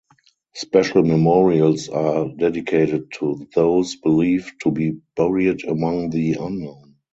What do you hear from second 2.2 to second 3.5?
dedicated to